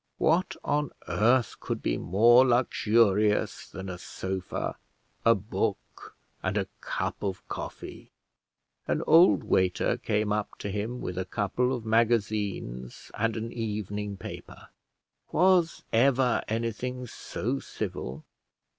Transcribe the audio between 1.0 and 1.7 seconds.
earth